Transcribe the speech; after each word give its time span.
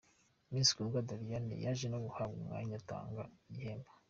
Miss 0.51 0.69
Kundwa 0.75 1.05
Doriane, 1.07 1.55
yaje 1.65 1.85
no 1.89 1.99
guhabwa 2.05 2.35
umwanya 2.41 2.73
atanga 2.81 3.21
igihembo. 3.49 3.89